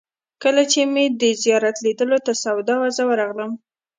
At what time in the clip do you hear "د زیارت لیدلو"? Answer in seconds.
1.21-2.17